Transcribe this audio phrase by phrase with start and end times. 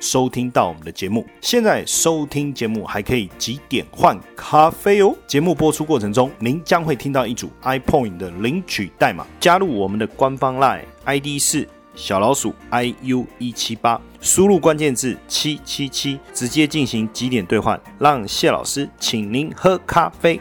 [0.00, 5.14] 收听到我们的节目，现在收听节目还可以几点换咖啡哦。
[5.26, 20.40] 节目播出过程中，您将会听到一组 iPoint 的领取代码，加入我们的官方 Line ID 是小老鼠 iu 一七八，输入关键字七七七，直接进行几点兑换，让谢老师请您喝咖啡。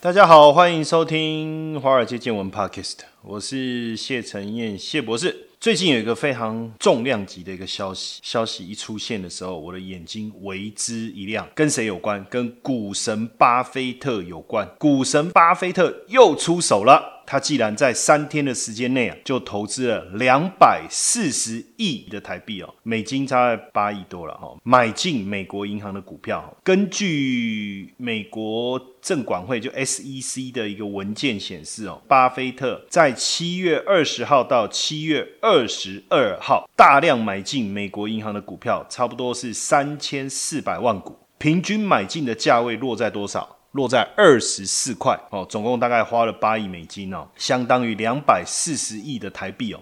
[0.00, 5.53] 大家好，欢迎收听华尔街见闻 Podcast，我是谢承彦谢博士。
[5.64, 11.48] 最近有一个非常重量级的一个消息，消息一出现的时候，我的眼睛为之一亮。
[11.54, 12.22] 跟谁有关？
[12.26, 14.68] 跟股神巴菲特有关。
[14.78, 17.13] 股神巴菲特又出手了。
[17.26, 26.56] 他既然在三天的时间内啊，就投资了两百四十亿的台币哦，美金差八亿多了哈，买进美国银行的股票。
[26.62, 43.58] 根据美国证管会就 SEC 的一个文件显示哦，巴菲特在七月二十号到七月二十二号大量买进美国银行的股票，差不多是三千四百万股，平均买进的价位落在多少？
[43.74, 49.80] 落在二十四块哦，总共大概花了八亿美金哦，相当于两百四十亿的台币哦。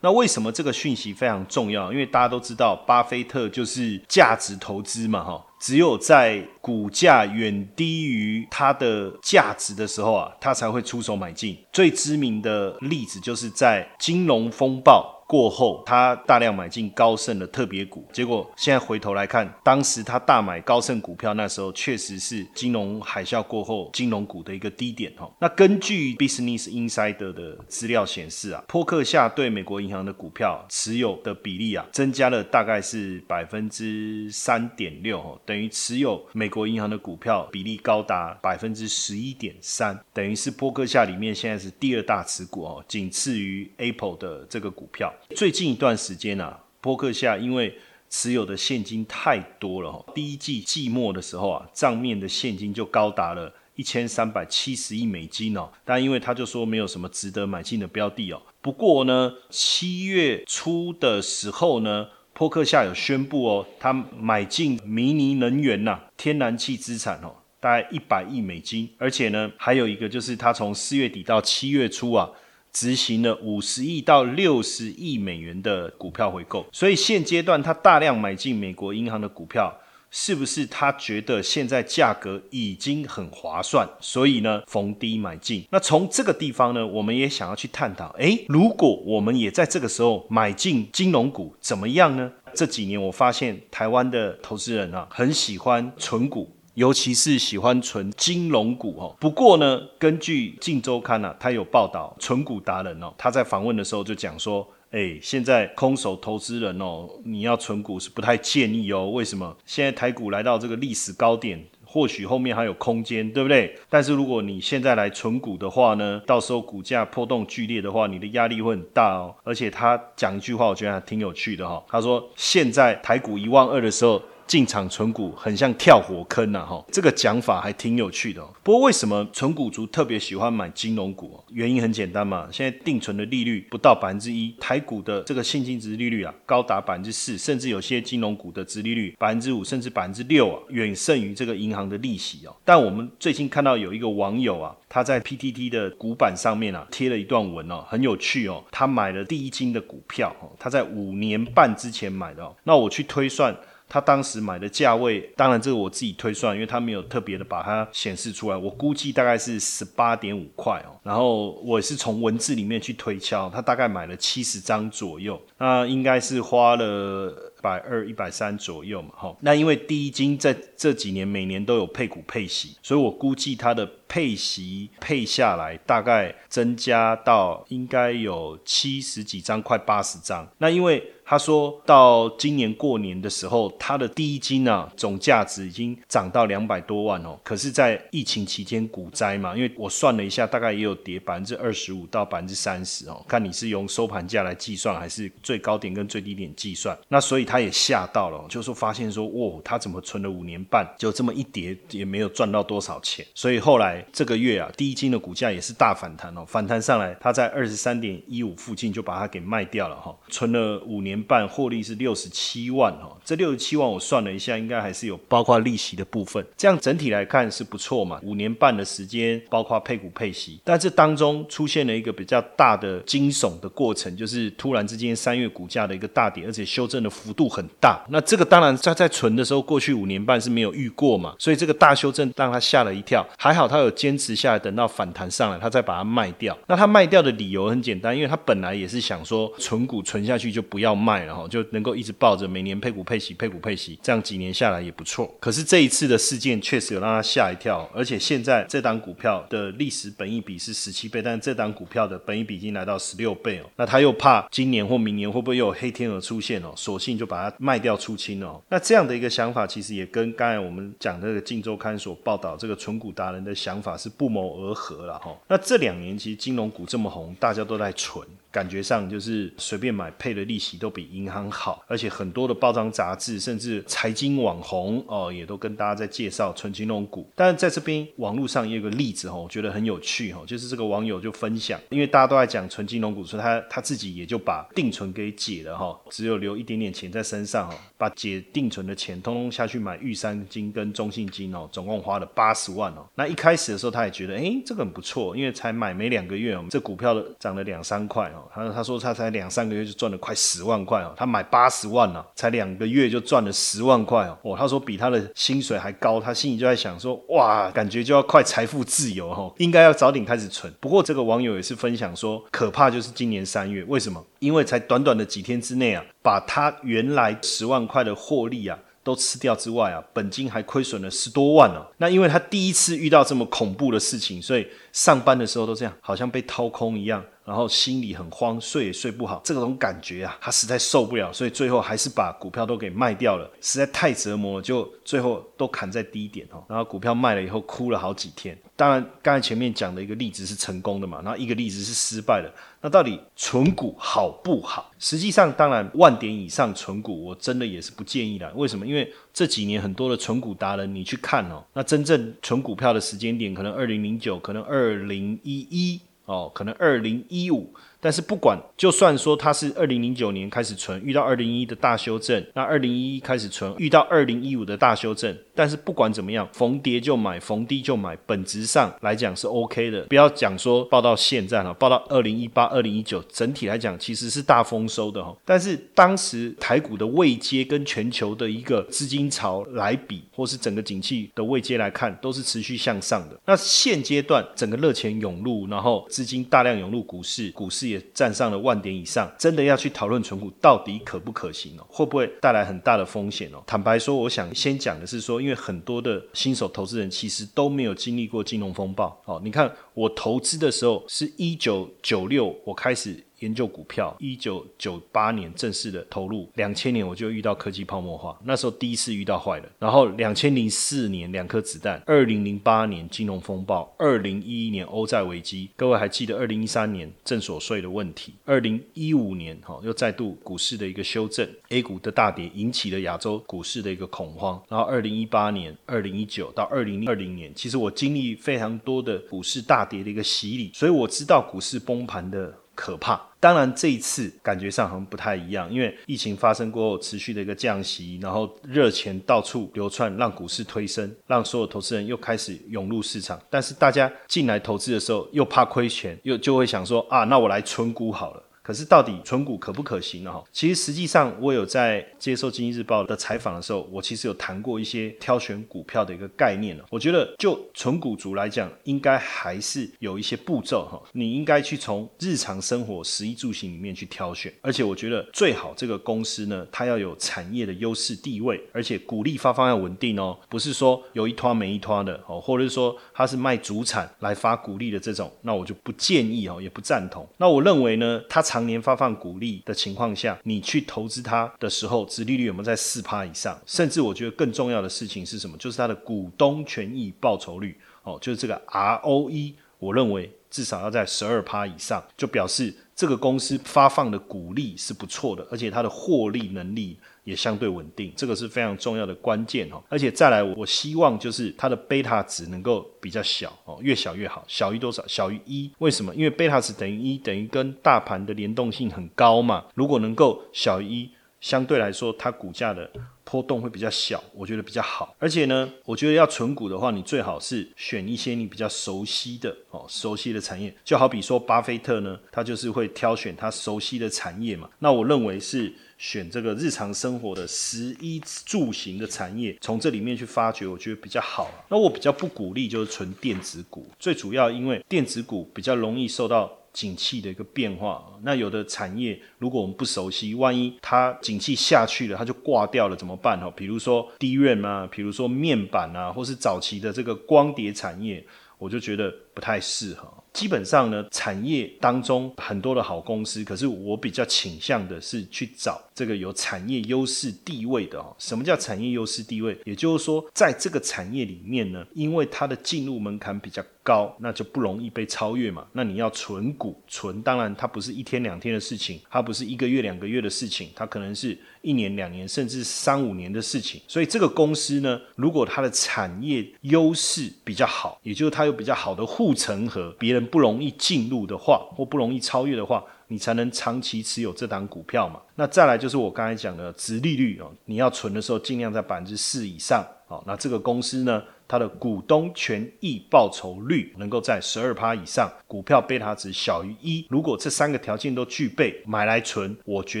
[0.02, 1.92] 那为什么这个讯息非常重要？
[1.92, 11.58] 因为大家都知道，巴菲特就是价值投资嘛，哈，只有在股价远低于它的价值的时候啊，他才会出手买进。
[11.70, 15.19] 最知名的例子就是在金融风暴。
[15.30, 25.30] 过后，他大量买进高盛的特别股，结果现在回头来看，当时他大买高盛股票，那时候确实是金融海啸过后金融股的一个低点哈。
[25.38, 45.14] 那根据 Business Insider 的资料显示啊，波克夏对美国银行的股票持有的比例啊，增加了大概是百分之三点六哦，等于持有美国银行的股票比例高达百分之十一点三，等于是波克夏里面现在是第二大持股哦，仅次于 Apple 的这个股票。
[45.34, 55.70] 最近一段时间啊，波克夏因为持有的现金太多了哈，第一季季末的时候啊，账面的现金就高达了一千三百七十亿美金哦。
[55.84, 58.42] 但因为他就说没有什么值得买进的标的哦。
[58.60, 68.90] 不过呢，七月初的时候呢，波克夏有宣布哦，他买进迷你能源呐，天然气资产哦，大概一百亿美金。
[68.98, 72.28] 而且呢，还有一个就是他从四月底到七月初啊。
[72.72, 79.72] 执行了五十亿到六十亿美元的股票回购，所以现阶段他大量买进美国银行的股票，
[80.10, 85.64] 是不是他觉得现在价格已经很划算，所以呢逢低买进？
[85.70, 92.30] 那从这个地方呢，我们也想要去探讨，诶，如果我们也在这个时候买进金融股，怎么样呢？
[92.52, 96.50] 这几年我发现台湾的投资人啊，很喜欢存股。
[96.80, 99.14] 尤其是喜欢存金融股哦。
[99.20, 109.10] 不过呢，根据《镜周刊》啊，他有报道，存股达人哦，他在访问的时候就讲说，哎，现在空手投资人哦，你要存股是不太建议哦。
[109.10, 109.54] 为什么？
[109.66, 113.76] 现在台股来到这个历史高点，或许后面还有空间，对不对？
[113.90, 119.34] 但是如果你现在来存股的话呢，到时候股价波动剧烈的话，你的压力会很大哦。
[119.44, 121.84] 而且他讲一句话，我觉得还挺有趣的哈。
[121.90, 124.22] 他说，现在台股一万二的时候。
[124.50, 128.44] 进场存股很像跳火坑呐，哈，这个讲法还挺有趣的。
[128.64, 131.38] 不过为什么存股族特别喜欢买金融股？
[131.52, 142.56] 原因很简单嘛，现在定存的利率不到百分之一，台股的这个现金值利率啊高达百分之四，甚至有些金融股的值利率百分之五，甚至百分之六啊，远胜于这个银行的利息哦。
[142.64, 148.64] 但我们最近看到有一个网友啊，他在 PTT 的股板上面啊贴了一段文哦，很有趣哦。
[148.72, 152.52] 他买了第一金的股票，他在五年半之前买的。
[152.64, 153.56] 那我去推算。
[153.90, 158.56] 他当时买的价位，当然这个我自己推算，因为他没有特别的把它显示出来。
[158.56, 160.96] 我估计大概是十八点五块哦。
[161.02, 169.08] 然后我是从文字里面去推敲，他大概买了七十张左右，那应该是花了百二一百三左右嘛。
[169.16, 180.48] 哈，那因为第一金在这几年每年都有配股配息，所以我估计它的配息配下来大概增加到应该有七十几张，快八十张。
[180.58, 187.38] 那因为他说到今年过年的时候，他的第一金啊总价值已经涨到两百多万哦。
[187.44, 193.24] 可是，在疫情期间股灾嘛，因为我算了一下，大概也有跌百分之二十五到百分之三十哦。
[193.28, 196.98] 看你是用收盘价来计算，还是最高点跟最低点计算。
[197.06, 203.24] 那所以他也吓到了，就说发现说，哇，他怎么存了五年半，就这么一跌也没有赚到多少钱。
[203.36, 210.12] 所以后来这个月啊，第一金的股价也是大反弹哦，反弹上来，他在二十三点一五附近就把它给卖掉了哈。
[210.28, 213.16] 存了五年半，获利是六十七万哈。
[213.24, 216.44] 这六十七万我算了一下，应该还是有包括利息的部分。
[216.56, 228.04] 这样整体来看是不错嘛，五年半的时间，包括配股配息，但这当中出现了一个比较大的惊悚的过程，就是突然之间三月股价的一个大跌，而且修正的幅度很大。
[228.08, 233.26] 那这个当然在在存的时候，过去五年半是没有遇过嘛，所以这个大修正让他吓了一跳。
[233.38, 236.56] 还好他有坚持下来，等到反弹上来，他再把它卖掉。
[236.66, 245.28] 那他卖掉的理由很简单，因为他本来也是想说存股存下去就不要卖卖了哈，就能够一直抱着每年配股配息配股配息，这样几年下来也不错。
[245.40, 253.64] 可是这一次的事件确实有让他吓一跳，而且现在这档股票的历史本益比是十七倍，但是这档股票的本益比已经来到十六倍哦。
[253.74, 258.62] 那他又怕今年或明年会不会又有黑天鹅出现哦，索性就把它卖掉出清哦。
[258.68, 265.36] 那这样的一个想法，其实也跟刚才我们讲这个《镜周刊》所报道这个纯股达人的想法是不谋而合了哈。
[265.48, 268.24] 那这两年其实金融股这么红，大家都在存。
[268.52, 277.30] 感觉上就是随便买配的利息都比银行好，而且很多的报章杂志，甚至财经网红哦，也都跟大家在介绍纯金融股。
[277.34, 293.06] 但是在这边网络上也有个例子哦，我觉得很有趣哦，就是这个网友就分享，因为大家都在讲纯金融股，所以他他自己也就把定存给解了哈，只有留一点点钱在身上哈，把解定存的钱通通下去买玉山金跟中信金哦，总共花了八十万哦。
[293.14, 298.39] 那一开始的时候他也觉得哎，这个很不错，因为才买没两个月哦，这股票涨了两三块哦。
[298.54, 310.72] 他他说他才两三个月就赚了快十万块哦，他买八十万呢，才两个月就赚了十万块哦，哦，他说比他的薪水还高，他心里就在想说，哇，感觉就要快财富自由哈，应该要早点开始存。
[310.80, 314.24] 不过这个网友也是分享说，可怕就是今年三月，为什么？
[314.38, 318.78] 因为才短短的几天之内啊，把他原来十万块的获利啊。
[319.02, 321.86] 都吃掉之外啊，本金还亏损了十多万哦。
[321.96, 329.40] 那因为他第一次遇到这么恐怖的事情，所以上班的时候都这样，好像被掏空一样，然后心里很慌，睡也睡不好。
[329.44, 336.62] 这种感觉啊，他实在受不了，所以最后还是把股票都给卖掉了，实在太折磨了，就最后都砍在低点哦。
[336.68, 338.56] 然后股票卖了以后，哭了好几天。
[338.76, 342.50] 当然，刚才前面讲的一个例子是成功的嘛，然后一个例子是失败的。
[342.80, 344.90] 那到底存股好不好？
[344.98, 348.50] 实际上，当然万点以上存股，我真的也是不建议的。
[348.54, 348.86] 为什么？
[348.86, 357.74] 因为这几年很多的存股达人，你去看哦，那真正存股票的时间点，可能二零零九，可能二二零一一，哦，可能二零一五。
[358.00, 370.00] 但是不管，就算说它是二零零九年开始存，遇到二零一的大修正，那二零一一开始存，遇到二零一五的大修正，但是不管怎么样，逢跌就买，逢低就买，本质上来讲是 OK 的。
[370.04, 375.36] 不要讲说报到现在了，报到二零一八、二零一九，整体来讲其实是大丰收的哈。
[375.44, 383.38] 但是当时台股的位阶跟全球的一个资金潮来比，或是整个景气的位阶来看，都是持续向上的。
[383.44, 387.89] 那现阶段整个热钱涌入，然后资金大量涌入股市，股市。
[387.90, 391.86] 也站上了万点以上，真的要去讨论存股到底可不可行哦？
[391.88, 393.62] 会不会带来很大的风险哦？
[393.66, 399.40] 坦白说，我想先讲的是说，因为很多的新手投资人其实都没有经历过金融风暴哦。
[399.44, 403.24] 你看我投资的时候是一九九六，我开始。
[403.40, 409.68] 研究股票，一九九八年正式的投入，两千年我就遇到科技泡沫化，那时候第一次遇到坏人。
[409.78, 424.62] 然后两千零四年两颗子弹，二零零八年金融风暴，二零一一年欧债危机，各位还记得二零一三年正所税的问题，二零一五年哈又再度股市的一个修正，A 股的大跌引起了亚洲股市的一个恐慌。
[424.68, 433.20] 然后二零一八年、二零一九到二零二零年，其实我经历非常多的股市大跌的一个洗礼，所以我知道股市崩盘的可怕。
[433.38, 443.38] 当然，这一次感觉上好像不太一样，因为疫情发生过后，持续的一个降息，然后热钱到处流窜，让股市推升，让所有投资人又开始涌入市场。
[443.50, 448.42] 但是大家进来投资的时候，又怕亏钱，又就会想说啊，那我来存股好了。
[448.70, 450.32] 可是到底存股可不可行呢？
[450.32, 456.84] 哈，其实实际上我有在接受经济日报的采访的时候，我其实有谈过一些挑选股票的一个概念了。
[456.88, 464.54] 我觉得就存股族来讲，应该还是有一些步骤哈，你应该去从日常生活食衣住行里面去挑选。
[464.60, 477.28] 而且我觉得最好这个公司呢，它要有产业的优势地位，而且股利发放要稳定哦，不是说有一拖没一拖的哦，或者是说它是卖主产来发股利的这种，那我就不建议哦，也不赞同。
[477.36, 483.58] 那我认为呢，它长常年发放股利的情况下，你去投资它的时候，殖利率有没有在四趴以上？
[483.64, 485.56] 甚至我觉得更重要的事情是什么？
[485.56, 496.98] 就是它的股东权益报酬率哦，就是这个 ROE，我认为至少要在十二趴以上，就表示这个公司发放的股利是不错的，而且它的获利能力。
[497.24, 499.82] 也相对稳定，这个是非常重要的关键哦。
[499.88, 504.44] 而且再来，我希望就是它的贝塔值能够比较小哦，越小越好。
[504.48, 505.04] 小于多少？
[505.06, 505.70] 小于一。
[505.78, 506.14] 为什么？
[506.14, 509.66] 因为贝塔值等于一，等于跟大盘的联动性很高嘛。
[509.74, 511.10] 如果能够小于一，
[511.40, 512.90] 相对来说它股价的
[513.24, 515.14] 波动会比较小，我觉得比较好。
[515.18, 520.74] 而且呢，我觉得要存股的话，你最好是选一些你比较熟悉的哦，熟悉的产业。
[520.84, 524.68] 就好比说巴菲特呢，他就是会挑选他熟悉的产业嘛。
[524.78, 525.72] 那我认为是。
[526.00, 531.50] 选这个日常生活的食衣住行的产业，从这里面去发掘，我觉得比较好。
[531.68, 538.02] 那我比较不鼓励就是纯电子股，最主要因为电子股比较容易受到景气的一个变化。
[538.22, 543.38] 那有的产业如果我们不熟悉，万一它景气下去了，它就挂掉了怎么办？
[543.38, 548.24] 哈，比如说低润啊，比如说面板啊，或是早期的这个光碟产业，
[548.56, 550.10] 我就觉得不太适合。
[550.32, 558.16] 基本上呢，产业当中很多的好公司，可是我比较倾向的是去找这个有产业优势地位的哦。
[558.18, 559.54] 什么叫产业优势地位？
[559.66, 565.66] 也就是说，在这个产业里面呢，因为它的进入门槛比较高，那就不容易被超越嘛。
[565.74, 573.82] 那你要存股存，当然它不是一天两天的事情，它不是一个月两个月的事情，它可能是一年两年甚至三五年的事情。
[573.86, 580.20] 所以这个公司呢，如果它的产业优势比较好，也就是它有比较好的护城河，别人。
[580.30, 585.20] 不容易进入的话，或不容易超越的话，你才能长期持有这档股票嘛？
[585.34, 590.22] 那再来就是我刚才讲的殖利率哦，你要存的时候尽量在百分之四以上哦。
[590.28, 591.20] 那这个公司呢？
[591.50, 600.00] 它的股东权益报酬率能够在十二趴以上，股票贝塔值小于一，如果这三个条件都具备，买来存，我觉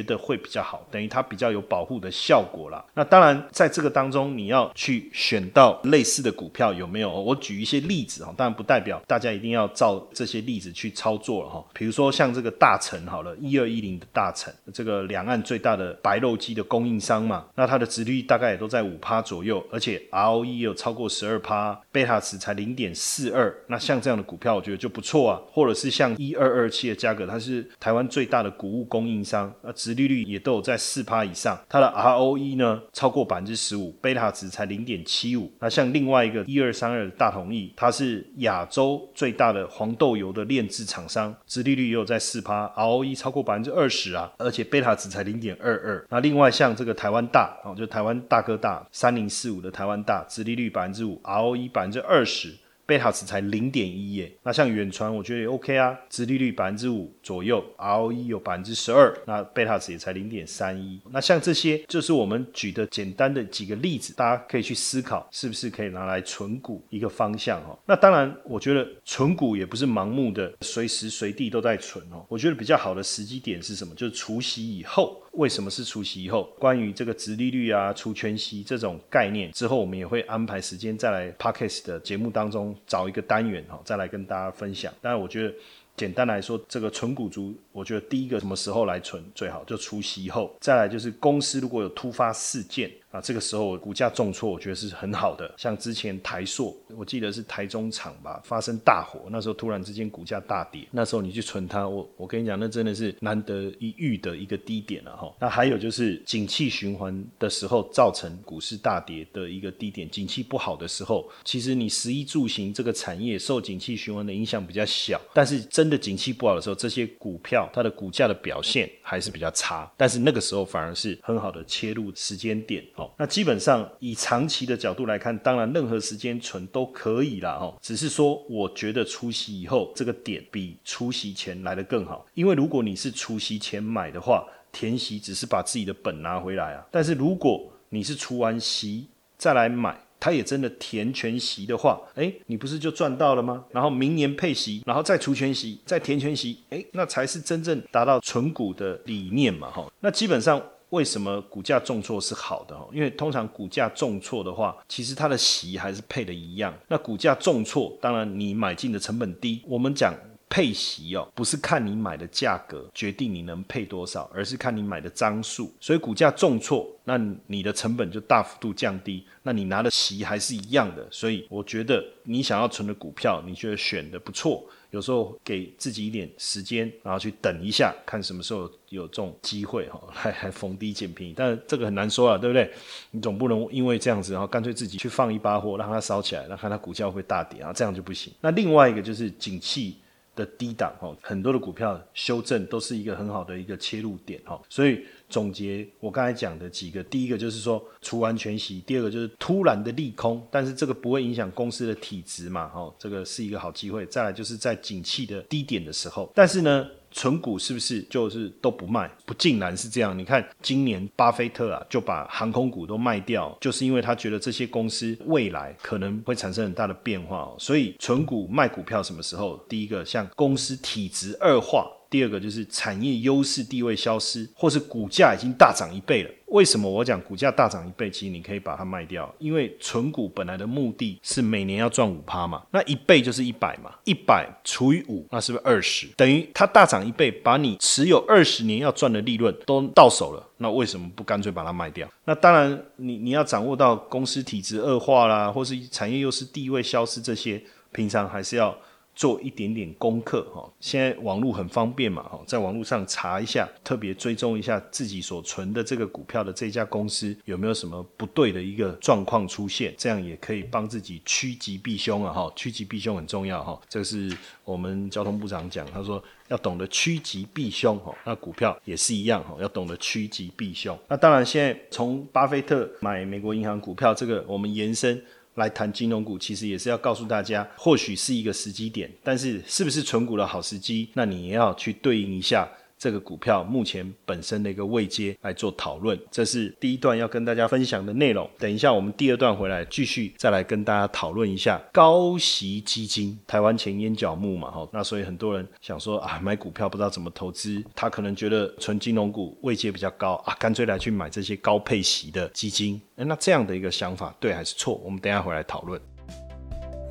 [0.00, 2.84] 得会比较好，等于它比较有保护的效果啦。
[2.94, 7.10] 那当然，在这个当中，你要去选到类似的股票有没有？
[7.10, 11.64] 我举一些例子哈，当然不代表大家一定要照这些例子去操作了哈。
[11.74, 21.39] 比如说像这个大成好了，一二一零的大成，这个两岸最大的白肉鸡的供应商嘛，那它的值率大概也都在五趴左右，而且 ROE 有超过十二。
[21.40, 25.40] 趴贝塔值才零点四二，那像这样的股票，我觉得就不错啊。
[25.50, 35.50] 或者是像一二二七的价格，它是台湾最大的谷物供应商，那殖利率也都有在四趴以上，它的 ROE 呢超过百分之十五，贝塔值才零点七五。
[35.58, 46.06] 那像另外一个一二三二的大同意，它是亚洲最大的黄豆油的炼制厂商，殖利率也有在四趴，ROE 超过百分之二十啊，而且贝塔值才零点二二。
[46.10, 51.20] 那另外像这个台湾大哦，就台湾大哥大三零四五的台湾大，殖利率百分之五。
[51.30, 52.54] ROE 百分之二十。
[52.86, 61.00] 贝塔值才零点一耶，那像远传我觉得也 OK 啊，殖利率百分之五左右，ROE 有百分之十二，那贝塔值也才零点三一。
[61.12, 67.78] 那像这些就是我们举的简单的几个例子，大家可以去思考是不是可以拿来存股一个方向哦。
[67.86, 72.26] 那当然，我觉得存股也不是盲目的随时随地都在存哦。
[72.28, 73.94] 我觉得比较好的时机点是什么？
[73.94, 75.22] 就是除夕以后。
[75.40, 76.44] 为什么是除夕以后？
[76.58, 84.92] 关于这个殖利率啊、除权息这种概念，之后我们也会安排时间再来 Podcast 的节目当中找一个单元哈，再来跟大家分享。
[85.00, 85.54] 当然，我觉得
[85.96, 89.64] 简单来说，这个存股族，我觉得第一个什么时候来存最好？
[89.64, 90.54] 就除夕后。
[90.60, 92.90] 再来就是公司如果有突发事件。
[93.10, 95.52] 啊，这个时候股价重挫，我觉得是很好的。
[95.56, 105.34] 像之前台塑，我记得是台中厂吧，发生大火，那时候突然之间股价大跌，那时候你去存它，我我跟你讲，那真的是难得一遇的一个低点了哈。
[105.40, 122.84] 那还有就是景气循环的时候造成股市大跌的一个低点，景气不好的时候，其实你食衣住行这个产业受景气循环的影响比较小，但是真的景气不好的时候，这些股票它的股价的表现还是比较差，但是那个时候反而是很好的切入时间点。
[123.18, 143.64] 那基本上以长期的角度来看，当然任何时间存都可以啦，哦，只是说我觉得除夕以后这个点比除夕前来的更好，因为如果你是除夕前买的话，填息只是把自己的本拿回来啊，但是如果你是除完息再来买，它也真的填全息的话，哎，你不是就赚到了吗？
[143.70, 150.62] 然后明年配息，然后再除全息，再填全息，哎，那才是真正达到存股的理念嘛，哈，那基本上。
[150.90, 152.76] 为什么股价重挫是好的？
[152.92, 156.72] 因为通常股价重挫的话，其实它的息还是配的一样。
[156.88, 159.62] 那股价重挫，当然你买进的成本低。
[159.66, 160.14] 我们讲
[160.48, 165.72] 配息哦，不是看你买的价格决定你能配多少，而是看你买的张数。
[165.80, 167.16] 所以股价重挫，那
[167.46, 171.06] 你的成本就大幅度降低，那你拿的息还是一样的。
[171.08, 174.64] 所以我觉得你想要存的股票，你觉得选的不错。
[174.90, 181.34] 有时候给自己一点时间，然后去等一下，看什么时候有这种机会哈， 还还逢低捡便宜。
[181.36, 182.70] 但这个很难说啊，对不对？
[183.10, 188.32] 你总不能因为这样子，然后干脆自己去放一把火，让它烧起来，然后看它股价会大跌啊，这样就不行。
[188.40, 189.96] 那另外一个就是景气。
[190.36, 204.04] 的低档哈，很多的股票修正都是一个很好的一个切入点哈，所以总结我刚才讲的几个，第一个就是说除完全息，第二个就是突然的利空，但是这个不会影响公司的体质嘛，哈，这个是一个好机会。
[204.06, 206.86] 再来就是在景气的低点的时候，但是呢。
[207.12, 209.10] 存股是不是就是都不卖？
[209.26, 210.16] 不尽然是这样。
[210.16, 217.52] 你看今年巴菲特啊，就把航空股都卖掉，就是因为他觉得这些公司未来可能会产生很大的变化。
[217.58, 219.60] 所以存股卖股票什么时候？
[219.68, 221.90] 第一个像公司体质恶化。
[222.10, 226.30] 第二个就是产业优势地位消失，或是股价已经大涨一倍了。
[226.46, 228.10] 为什么我讲股价大涨一倍？
[228.10, 236.08] 其实你可以把它卖掉，因为存股本来的目的是每年要赚五趴嘛，那一倍就是一百嘛，一百除以五，那是不是二十？
[236.16, 240.44] 等于它大涨一倍，把你持有二十年要赚的利润都到手了。
[240.56, 242.08] 那为什么不干脆把它卖掉？
[242.24, 247.62] 那当然，你你要掌握到公司体质恶化啦，或是产业优势地位消失这些，
[247.92, 248.76] 平常还是要。
[249.14, 270.98] 做一点点功课哈，现在网络很方便嘛哈，在网络上查一下，特别追踪一下自己所存的这个股票的这家公司有没有什么不对的一个状况出现，这样也可以帮自己趋吉避凶啊哈，趋吉避凶很重要哈，这是我们交通部长讲，他说要懂得趋吉避凶哈，那股票也是一样哈，要懂得趋吉避凶。
[271.08, 275.22] 那当然，现在从巴菲特买美国银行股票这个，我们延伸。
[275.54, 282.68] 来谈金融股，其实也是要告诉大家，或许是一个时机点，但是是不是存股的好时机，那你也要去对应一下。
[283.00, 288.48] 这个股票目前本身的一个位阶来做讨论，这是第一段要跟大家分享的内容。
[288.58, 303.00] 等一下我们第二段回来继续再来跟大家讨论一下高息基金，台湾前烟角木嘛，哈，那所以很多人想说啊，买股票不知道怎么投资，他可能觉得纯金融股位阶比较高啊，干脆来去买这些高配息的基金。
[303.14, 305.00] 那这样的一个想法对还是错？
[305.02, 305.98] 我们等下回来讨论。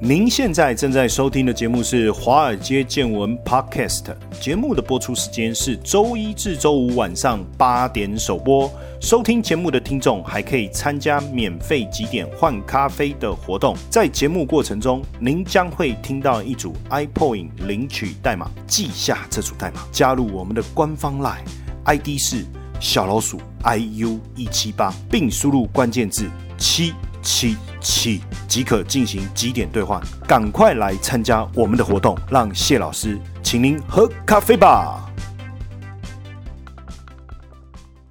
[0.01, 4.06] 您现在正在收听的节目是《华尔街见闻》Podcast，
[4.39, 8.72] 节目的播出时间是周一至周五晚上八点首播。
[9.01, 21.44] 收听节目的听众还可以参加免费几点换咖啡的活动，在节目过程中，您将会听到一组 iPoint 领取代码，记下这组代码，加入我们的官方 Line
[21.83, 22.46] ID 是
[22.79, 26.25] 小老鼠 iu 一七八，并输入关键字
[26.57, 26.94] 七。
[27.31, 35.07] 七七即可进行几点兑换，赶快来参加我们的活动，让谢老师请您喝咖啡吧。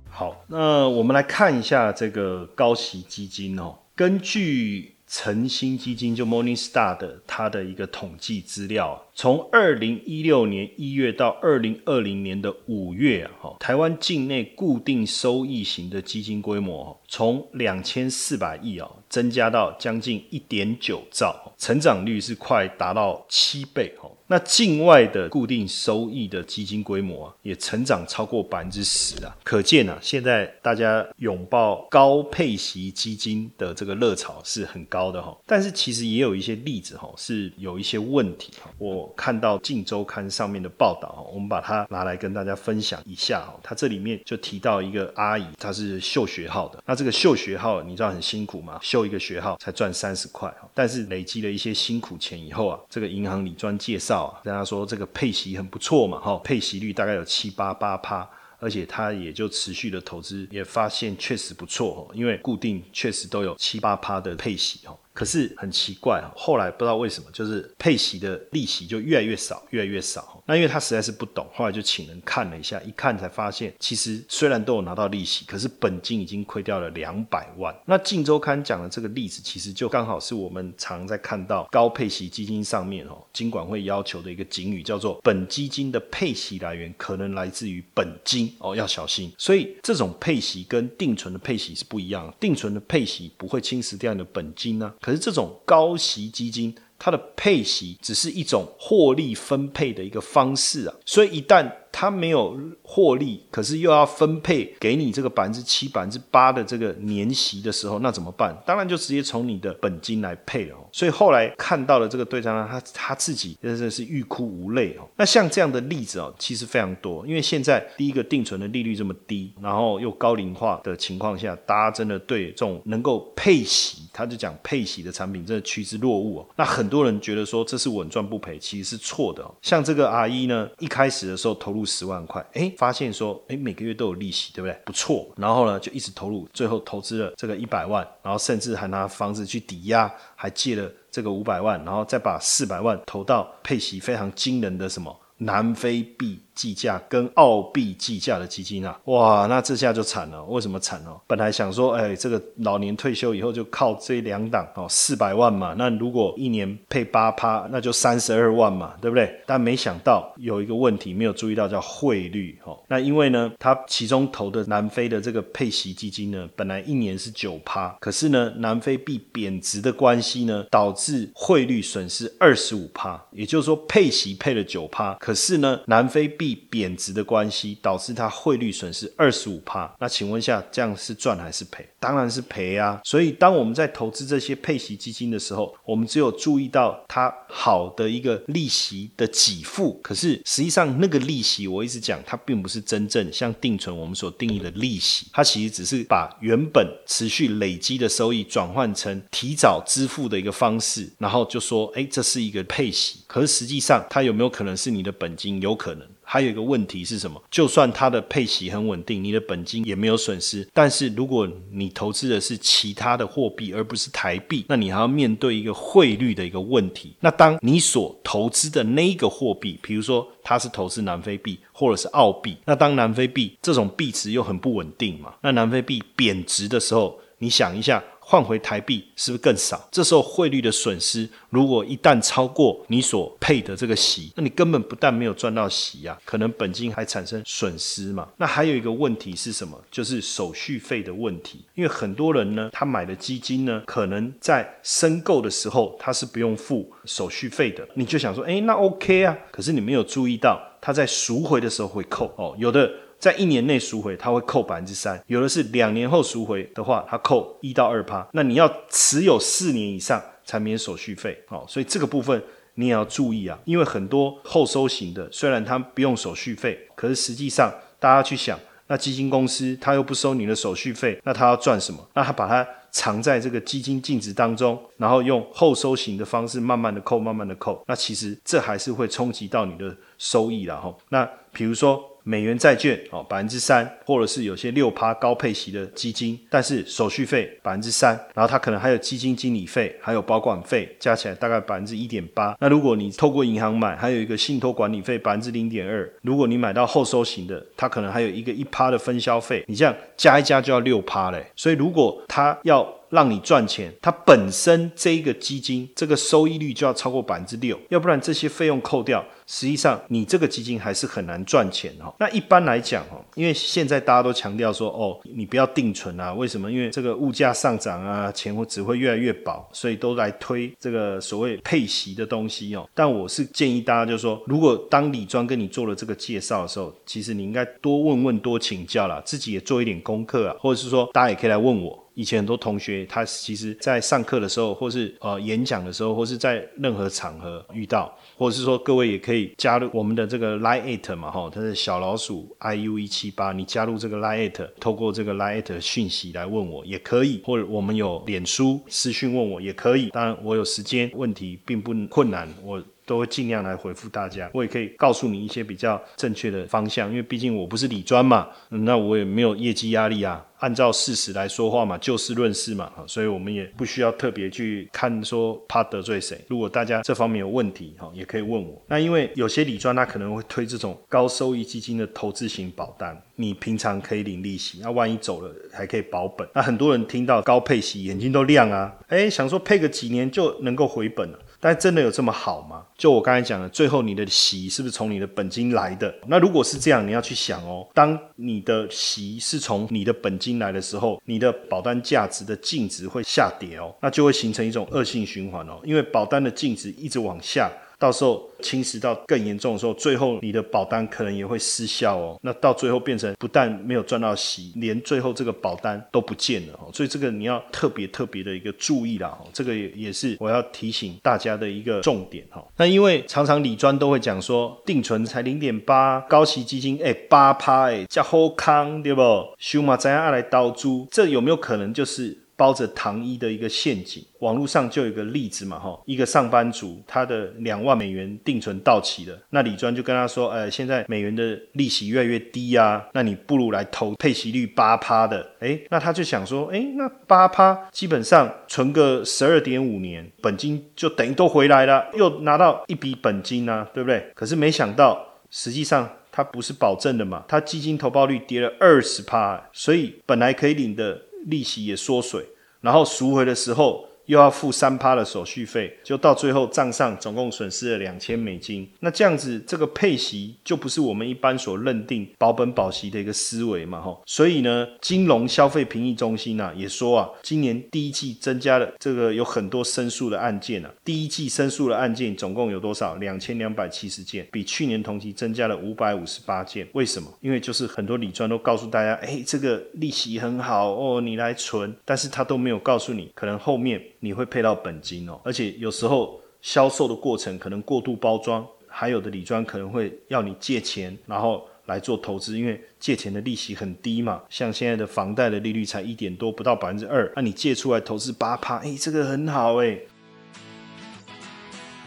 [0.09, 9.05] 好，那我们来看一下这个高息基金哦，根据晨星基金就 Morningstar 的它的一个统计资料。
[9.15, 24.11] 从二零一六年一月到二零二零年的五月，哈，台湾境内固定收益型的基金规模从两千四百亿啊，增加到将近一点九兆，成长率是快达到七倍哦。
[24.31, 35.35] 那境外的固定收益的基金规模啊，也成长超过百分之十啊，可见啊，现在大家拥抱高配息基金的这个热潮是很高的哈。
[35.47, 39.09] 但是其实也有一些例子哈，是有一些问题哈，我。
[39.17, 43.59] 看到《镜周刊》上面的报道，我们把它拿来跟大家分享一下哈。
[43.63, 46.83] 它这里面就提到一个阿姨，她是秀学号的。
[46.87, 48.79] 那这个秀学号，你知道很辛苦吗？
[48.99, 64.99] 秀一个学号才赚三十块但是累积了一些辛苦钱以后啊，这个银行理专介绍啊，跟他说这个配息很不错嘛，哈，配息率大概有七八八趴，而且他也就持续的投资，也发现确实不错，因为固定确实都有七八趴的配息哦。
[65.19, 70.41] 可是很奇怪，后来不知道为什么，就是配息的利息就越来越少，越来越少。
[70.47, 77.75] 那因为他实在是不懂，后来就请人看了一下，一看才发现，其实虽然都有拿到利息，可是本金已经亏掉了两百万。
[77.85, 89.33] 那《镜周刊》讲的这个例子，其实就刚好是我们常在看到高配息基金上面哦，金管会要求的一个警语，叫做本基金的配息来源可能来自于本金哦，要小心。
[89.37, 94.95] 所以这种配息跟定存的配息是不一样，定存的配息不会侵蚀掉你的本金呢。
[95.09, 108.57] 可是这种高息基金，它的配息只是一种获利分配的一个方式啊，所以一旦它没有获利，可是又要分配给你这个百分之七、百分之八的这个年息的时候，那怎么办？
[108.67, 110.77] 当然就直接从你的本金来配了。
[110.93, 115.09] 所以后来看到了这个对账单，他他自己真的是欲哭无泪哦。
[115.17, 117.27] 那像这样的例子哦，其实非常多。
[117.27, 126.47] 因为现在第一个定存的利率这么低，然后又高龄化的情况下，大家真的对这种能够配息，他就讲配息的产品真的趋之若鹜哦。
[126.57, 129.45] 那很多人觉得说这是稳赚不赔，其实是错的。
[129.63, 134.79] 像这个阿姨呢，一开始的时候投十万块，哎，发现说哎每个月都有利息，对不对？
[134.85, 135.29] 不错。
[135.37, 140.91] 然后呢就一直投入，最后投资了这个一百万，然后甚至还拿房子去抵押，还借了。
[141.11, 146.39] 这个五百万，然后再把四百万投到配息非常惊人的什么南非币。
[146.59, 150.43] 计价跟澳币计价的基金啊，哇，那这下就惨了。
[150.47, 151.21] 为什么惨哦？
[151.29, 155.73] 本来想说，哎，这个老年退休以后就靠这两档哦，四百万嘛。
[155.79, 159.33] 那如果一年配八趴，那就三十二万嘛，对不对？
[159.47, 162.77] 但没想到有一个问题没有注意到，叫汇率哦。
[162.89, 173.23] 那因为呢，他其中投的南非的这个配息基金呢，本来一年是九趴，可是呢，南非币贬值的关系呢，导致汇率损失二十五趴。
[173.31, 181.87] 也就是说，配息配了九趴，可是呢，南非币贬值的关系导致它汇率损失二十五帕，那请问一下，这样是赚还是赔？
[182.01, 183.01] 当然是赔啊！
[183.05, 203.19] 所以当我们在投资这些配息基金的时候，我们只有注意到它好的一个利息的给付，可是实际上那个利息，我一直讲，它并不是真正像定存我们所定义的利息，它其实只是把原本持续累积的收益转换成提早支付的一个方式，然后就说，哎，这是一个配息。
[203.27, 205.61] 可是实际上，它有没有可能是你的本金？
[205.61, 206.07] 有可能。
[206.31, 207.43] 还有一个问题是什么？
[207.51, 210.69] 就算它的配息很稳定，你的本金也没有损失。
[210.75, 217.15] 但是如果你投资的是其他的货币，而不是台币，那你还要面对一个汇率的一个问题。
[217.21, 228.05] 那当你所投资的那一个货币，比如说它是投资南非币或者是澳币，那当南非币这种币值又很不稳定嘛，那南非币贬值的时候，你想一下。
[228.31, 229.89] 换回台币是不是更少？
[229.91, 238.29] 这时候汇率的损失，如果一旦超过你所配的这个息，那你根本不但没有赚到息呀，可能本金还产生损失嘛。
[238.37, 239.83] 那还有一个问题是什么？
[239.91, 241.65] 就是手续费的问题。
[241.75, 247.89] 因为很多人呢，他买的基金呢，可能在申购的时候他是不用付手续费的。
[247.95, 249.35] 你就想说，哎，那 OK 啊？
[249.51, 252.93] 可是你没有注意到，他在赎回的时候会扣哦，有的。
[253.19, 258.25] 在一年内赎回，它会扣百分之三；有的是两年后赎回的话，它扣一到二趴。
[258.33, 261.37] 那你要持有四年以上才免手续费。
[261.49, 262.41] 好，所以这个部分
[262.75, 271.99] 你也要注意啊，因为很多后收型的，虽然它不用手续费，可是实际上大家去想，那基金公司它又不收你的手续费，那它要赚什么？
[272.15, 280.95] 那它把它藏在这个基金净值当中，然后用后收型的方式慢慢的扣，慢慢的扣，那其实这还是会冲击到你的收益了哈。
[281.09, 282.01] 那比如说。
[282.23, 292.57] 美元债券哦，百分之三，或者是有些六趴高配息的基金，但是手续费百分之三，然后它可能还有基金经理费，还有保管费，加起来大概百分之一点八。
[292.61, 296.09] 那如果你透过银行买，还有一个信托管理费百分之零点二。
[296.23, 301.47] 如果你买到后收型的，它可能还有一个一趴的分销费，你这样加一加就要六趴嘞。
[301.57, 312.15] 所以如果它要让你赚钱，它本身这一个基金这个收益率就要超过百分之六，要不然这些费用扣掉，实际上你这个基金还是很难赚钱哈。
[312.19, 316.71] 那一般来讲哈，因为现在大家都强调说哦，你不要定存啊，为什么？
[316.71, 322.89] 因为这个物价上涨啊，钱会只会越来越薄，所以都来推这个所谓配息的东西哦。
[322.95, 332.05] 但我是建议大家就是说，如果当李庄跟你做了这个介绍的时候，其实你应该多问问多请教啦，自己也做一点功课啊，或者是说大家也可以来问我。
[332.19, 350.09] 以前很多同学，他其实在上课的时候，或是呃演讲的时候，或是在任何场合遇到，或者是说各位也可以加入我们的这个 Lite 嘛，哈，它是小老鼠 I U 一七八，你加入这个 Lite，透过这个 LINE IT 讯息来问我也可以，或者我们有脸书私讯问我也可以。
[350.11, 352.83] 当然我有时间问题并不困难，我。
[353.09, 366.39] 都会尽量来回复大家，我也可以告诉你一些比较正确的方向，因为毕竟我不是理专嘛，那我也没有业绩压力啊，按照事实来说话嘛，就事论事嘛，所以我们也不需要特别去看说怕得罪谁。
[366.49, 368.81] 如果大家这方面有问题，哈，也可以问我。
[368.89, 376.47] 那因为有些理专他可能会推这种高收益基金的投资型保单，你平常可以领利息，那万一走了还可以保本。
[376.55, 381.39] 那很多人听到高配息眼睛都亮啊，哎，想说配个几年就能够回本了。
[381.61, 382.85] 但真的有这么好吗？
[382.97, 386.15] 就我刚才讲的，最后你的息是不是从你的本金来的？
[386.27, 397.71] 那如果是这样，你要去想哦，当你的息是从你的本金来的时候，你的保单价值的净值会下跌哦，那就会形成一种恶性循环哦，因为保单的净值一直往下。
[397.99, 402.39] 到时候侵蚀到更严重的时候，最后你的保单可能也会失效哦。
[402.43, 406.91] 那到最后变成不但没有赚到息，连最后这个保单都不见了哦。
[406.93, 409.37] 所以这个你要特别特别的一个注意啦。
[409.53, 412.65] 这个也也是我要提醒大家的一个重点哈。
[412.77, 419.23] 那因为常常理专都会讲说，定存才零点八，高息基金哎八趴哎，叫好康对不？
[419.59, 421.07] 修马怎样来刀租？
[421.11, 422.39] 这有没有可能就是？
[422.59, 444.33] 包着糖衣的一个陷阱，网络上就有个例子嘛，哈，一个上班族他的两万美元定存到期了，那李专就跟他说，呃，现在美元的利息越来越低啊，那你不如来投配息率八趴的，诶，那他就想说，诶，那八趴基本上存个十二点五年，本金就等于都回来了，又拿到一笔本金啊，对不对？
[444.35, 451.23] 可是没想到，实际上它不是保证的嘛，它基金投报率跌了二十趴，所以本来可以领的。
[451.47, 454.07] 利息也缩水，然后赎回的时候。
[454.29, 458.87] 又要付三趴的手续费，就到最后账上总共损失了两千美金。
[459.01, 464.23] 那这样子，这个配息就不是我们一般所认定保本保息的一个思维嘛，吼。
[464.27, 470.93] 所以呢，金融消费评议中心啊也说啊，今年第一季增加了这个有很多申诉的案件啊。
[471.03, 473.17] 第一季申诉的案件总共有多少？
[473.17, 476.87] 两千两百七十件，比去年同期增加了五百五十八件。
[476.93, 477.33] 为什么？
[477.41, 483.99] 因为就是很多理专都告诉大家，哎，这个利息很好哦，你来存，但是他都没有告诉你，可能后面。
[484.21, 499.99] 你会配到本金哦，而且有时候销售的过程可能过度包装，还有的理专可能会要你借钱，然后来做投资，因为借钱的利息很低嘛，像现在的房贷的利率才一点多，不到百分之二，那你借出来投资八趴，哎，这个很好哎。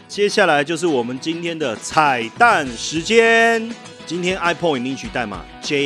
[0.06, 5.80] 接下来就是我们今天的彩蛋时间，今天 iPhone 领取代码 J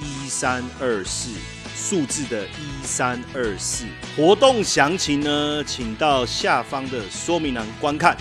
[0.00, 1.55] 一三二四。
[1.76, 3.84] 数字的一三二四
[4.16, 8.16] 活动详情呢，请到下方的说明栏观看。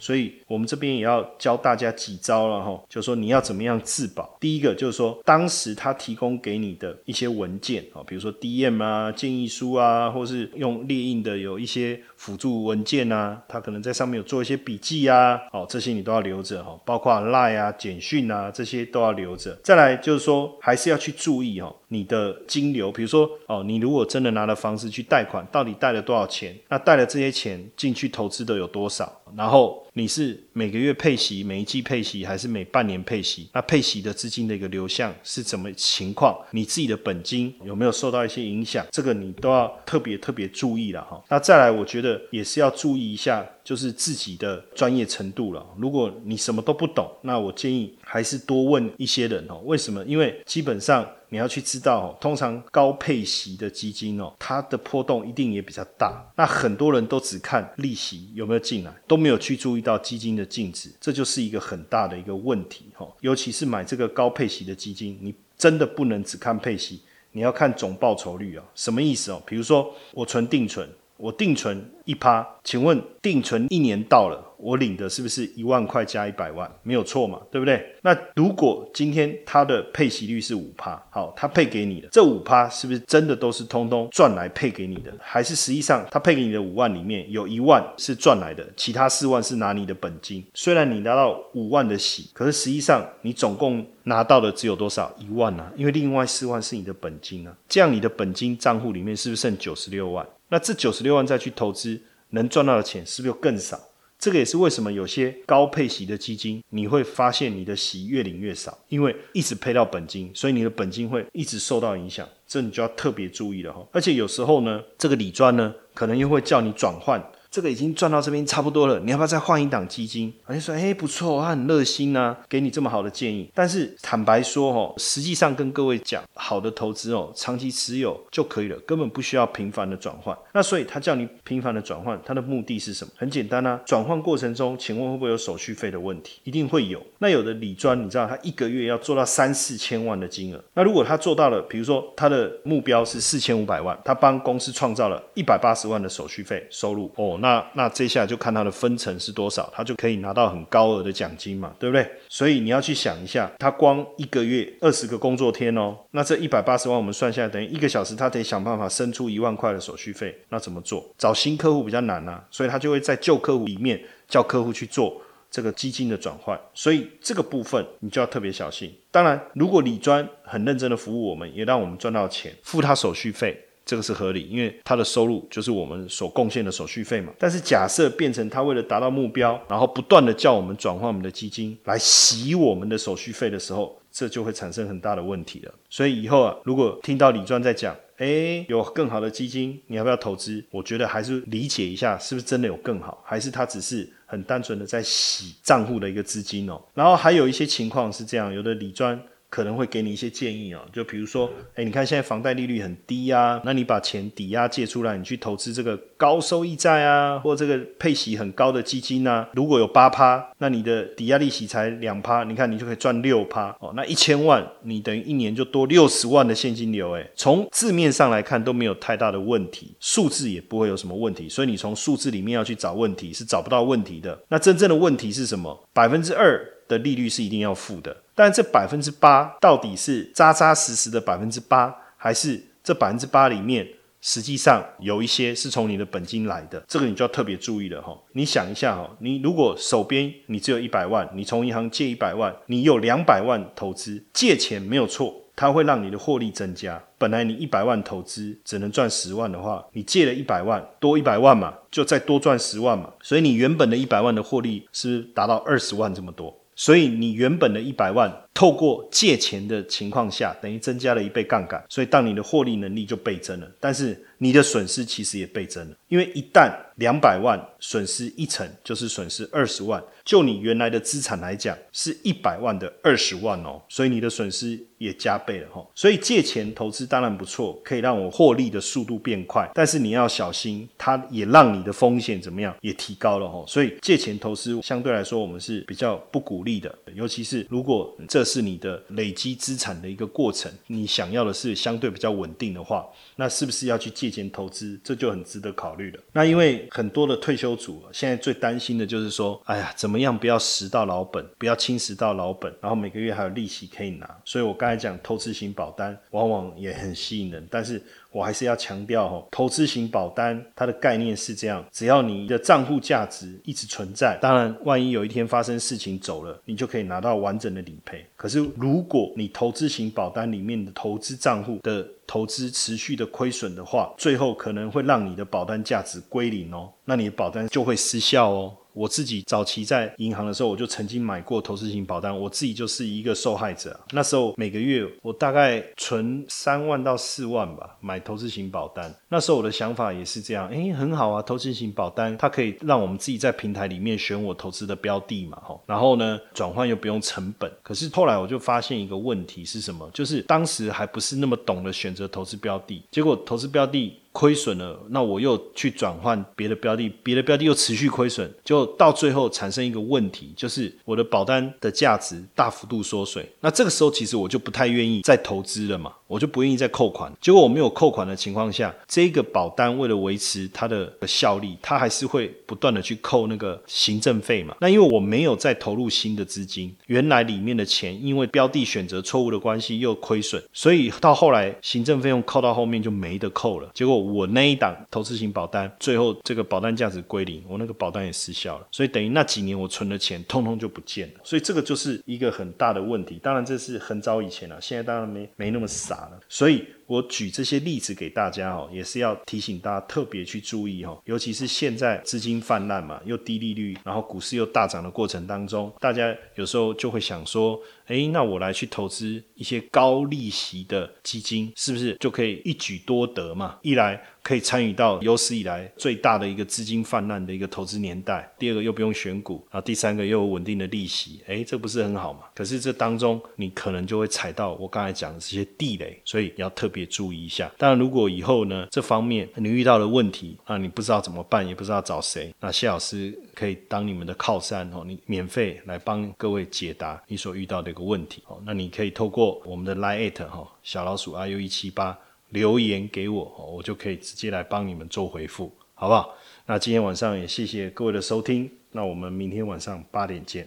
[0.00, 4.36] 所以，我们这边也要教大家几招了哈，就说你要怎么样自保。
[4.40, 12.00] 第一个就是说，当时他提供给你的一些文件啊，比如说 DM 啊、建议书啊，或是用列印的有一些。
[12.18, 19.56] 辅助文件啊，他可能在上面有做一些笔记啊，哦，这些你都要留着哈，包括 Line 啊、简讯啊这些都要留着。
[19.62, 26.58] 再来就是说，还是要去注意哦，你的金流，比如说哦，你如果真的拿了房子去贷款，到底贷了多少钱？
[26.68, 29.20] 那贷了这些钱进去投资的有多少？
[29.36, 33.48] 然后你是每个月配息、每一季配息，还是每半年配息？
[33.52, 36.38] 那配息的资金的一个流向是怎么情况？
[36.50, 38.86] 你自己的本金有没有受到一些影响？
[38.90, 41.22] 这个你都要特别特别注意了哈。
[41.28, 42.18] 那再来，我觉得。
[42.30, 45.66] 也是要注意一下，就是自己的专业程度了。
[45.76, 49.60] 如果你什么都不懂，那我建议还是多问一些人哦。
[49.66, 50.02] 为什么？
[50.06, 56.26] 因为基本上你要去知道，通常高配息的基金哦，它的波动一定也比较大。
[56.34, 63.06] 那很多人都只看利息有没有进来，都没有去注意到基金的净值，这就是一个很大的一个问题哈。
[63.20, 68.64] 尤其是买这个高配息的基金，你真的不能只看配息，你要看总报酬率啊。
[68.74, 69.42] 什么意思哦？
[69.44, 70.88] 比如说我存定存。
[71.18, 76.70] 我定存一趴，请问定存一年到了，我领的是不是一万块加一百万？
[76.84, 77.84] 没有错嘛，对不对？
[78.02, 85.12] 那如果今天它的配息率是五趴，好，它配给你的这五趴是不是真的都是通通赚来配给你的？
[85.20, 90.46] 还是实际上它配给你的五万里面有一万是赚来的，其他四万是拿你的本金？
[90.54, 95.12] 虽然你拿到五万的息，可是实际上你总共拿到的只有多少？
[95.18, 100.24] 一万啊，因为另外四万是你的本金啊，这样你的本金账户里面是不是剩九十六万？
[100.48, 103.80] 那这九十六万再去投资，能赚到的钱是不是又更少？
[104.18, 113.86] 这个也是为什么有些高配息的基金，你会发现你的息越领越少，因为一直配到本金，所以你的本金会一直受到影响，这你就要特别注意了哈。
[113.92, 117.24] 而且有时候呢，这个理专呢，可能又会叫你转换。
[117.50, 120.32] 这个已经赚到这边差不多了，你要不要再换一档基金？
[120.44, 123.50] 好像说，哎，不错，他很热心呐，给你这么好的建议。
[123.54, 130.36] 但是坦白说，哦，实际上跟各位讲，好的投资哦，长期持有就可以了，根本不需要频繁的转换。
[130.52, 133.10] 那所以他叫你频繁的转换，他的目的是什么？
[133.16, 136.40] 很简单啊，转换过程中，请问会不会有手续费的问题？
[136.44, 137.02] 一定会有。
[137.18, 147.37] 那有的理专，你知道他一个月要做到三四千万的金额，那如果他做到了，比如说他的目标是四千五百万，他帮公司创造了一百八十万的手续费收入，哦。
[147.40, 152.08] 那那这下就看他的分成是多少，他就可以拿到很高额的奖金嘛，对不对？
[152.28, 160.36] 所以你要去想一下，他光一个月二十个工作天哦，那这一百八十万我们算下来等于一个小时，他得想办法生出一万块的手续费。
[160.48, 161.04] 那怎么做？
[161.18, 165.20] 找新客户比较难啊，所以他就会在旧客户里面叫客户去做
[165.50, 166.58] 这个基金的转换。
[166.74, 168.92] 所以这个部分你就要特别小心。
[169.10, 173.64] 当然，如果李专很认真的服务我们，也让我们赚到钱，付他手续费。
[173.88, 177.32] 这个是合理，因为他的收入就是我们所贡献的手续费嘛。
[177.38, 185.72] 但是假设变成他为了达到目标，然后不断的叫我们转换我们的基金来洗我们的手续费的时候，这就会产生很大的问题了。
[185.88, 190.62] 所以以后啊，如果听到李专在讲，诶，有更好的基金，你要不要投资？
[190.70, 196.78] 我觉得还是理解一下，是不是真的有更好，还是他只是很单纯的在洗账户的一个资金哦。
[196.92, 199.18] 然后还有一些情况是这样，有的理专。
[199.50, 224.38] 可能会给你一些建议哦，就比如说，哎，你看现在房贷利率很低啊，那你把钱抵押借出来，你去投资这个高收益债啊，或这个配息很高的基金啊，如果有八趴，那你的抵押利息才两趴，你看你就可以赚六趴哦，那一千万你等于一年就多六十万的现金流，哎，从字面上来看都没有太大的问题，数字也不会有什么问题，所以你从数字里面要去找问题是找不到问题的。
[224.48, 225.88] 那真正的问题是什么？
[225.94, 228.16] 百分之二的利率是一定要付的。
[228.34, 233.86] 但这百分之八到底是扎扎实实的百分之八，还是这百分之八里面
[234.20, 236.82] 实际上有一些是从你的本金来的？
[236.88, 238.16] 这个你就要特别注意了哈。
[238.32, 247.02] 你想一下哈，你如果手边你只有一百万，你从银行借一百万，你有两百万投资，借钱没有错，它会让你的获利增加。
[247.16, 253.12] 本来你一百万投资只能赚十万的话，你借了一百万，多一百万嘛，就再多赚十万嘛。
[253.20, 256.56] 所以你原本的一百万的获利是达到二十万这么多。
[256.78, 263.70] 所以你原本的一百万，透过借钱的情况下，等于增加了一倍杠杆，所以当你的获利能力就倍增了。
[263.78, 270.02] 但是你的损失其实也倍增了，因为一旦两百万损失一成，就是损失二十万。
[270.24, 275.86] 就你原来的资产来讲，是一百万的二十万哦，所以你的损失也加倍了哈。
[275.94, 283.64] 所以借钱投资当然不错，可以让我获利的速度变快，但是你要小心，它也让你的风险怎么样也提高了哈。
[283.66, 293.06] 所以借钱投资相对来说，我们是比较不鼓励的，尤其是如果这是你的累积资产的一个过程，你想要的是相对比较稳定的话，
[293.36, 295.00] 那是不是要去借钱投资？
[295.02, 296.20] 这就很值得考虑了。
[296.32, 300.18] 那因为很多的退休族现在最担心的就是说，哎呀，怎么？
[300.18, 304.28] 样不要蚀到老本，不要侵蚀到老本，然后每个月还有利息可以拿。
[304.44, 318.24] 所以我刚才讲投资型保单往往也很吸引人，但是我还是要强调哈，投资型保单它的概念是这样：只要你的账户价值一直存在，当然万一有一天发生事情走了，你就可以拿到完整的理赔。
[318.36, 328.76] 可是如果你投资型保单里面的投资账户的投资持续的亏损的话，最后可能会让你的保单价值归零哦，那你的保单就会失效哦。
[328.98, 333.98] 我自己早期在银行的时候，我就曾经买过投资型保单，我自己就是一个受害者。
[334.10, 339.14] 那时候每个月我大概存三万到四万吧，买投资型保单。
[339.28, 347.70] 那时候我的想法也是这样，诶，很好啊，投资型保单它可以让我们自己在平台里面选我投资的标的嘛，吼，然后呢转换又不用成本。
[347.84, 350.10] 可是后来我就发现一个问题是什么？
[350.12, 354.18] 就是当时还不是那么懂得选择投资标的，结果投资标的。
[354.32, 363.50] 亏损了，那我又去转换别的标的，别的标的又持续亏损，就到最后产生一个问题，就是我的保单的价值大幅度缩水。
[363.60, 367.32] 那这个时候其实我就不太愿意再投资了嘛，我就不愿意再扣款。
[367.40, 374.76] 结果我没有扣款的情况下，这个保单为了维持它的效力，它还是会不断的去扣那个行政费嘛。
[374.80, 383.90] 那因为我没有再投入新的资金，原来里面的钱因为标的选择错误的关系又亏损，所以到后来行政费用扣到后面就没得扣了。
[383.94, 384.28] 结果。
[384.28, 391.34] 我那一档投资型保单，最后这个保单价值归零，我那个保单也失效了，所以等于那几年我存的钱，通通就不见了。
[391.42, 393.40] 所以这个就是一个很大的问题。
[393.42, 396.17] 当然这是很早以前了，现在当然没没那么傻
[396.48, 396.84] 所以。
[397.08, 413.78] 我举这些例子给大家哦，也是要提醒大家特别去注意哦，尤其是现在资金泛滥嘛，又低利率，然后股市又大涨的过程当中，大家有时候就会想说，诶，那我来去投资一些高利息的基金，是不是就可以一举多得嘛？
[413.80, 422.42] 一来可以参与到有史以来最大的一个资金泛滥的一个投资年代，第二个又不用选股，然后第三个又有稳定的利息，哎，这不是很好吗？
[422.54, 427.08] 可是这当中你可能就会踩到我刚才讲的这些地雷，所以要特别。
[427.08, 427.72] 注意一下。
[427.78, 438.60] 当然，如果以后呢这方面你遇到了问题啊，你不知道怎么办，也不知道找谁，那谢老师可以当你们的靠山哦，你免费来帮各位解答你所遇到的一个问题哦。
[438.64, 442.16] 那你可以透过我们的 Line at 哈小老鼠 i u 一七八
[442.50, 446.34] 留言给我，我就可以直接来帮你们做回复，好不好？
[446.66, 450.66] 那今天晚上也谢谢各位的收听，那我们明天晚上八点见。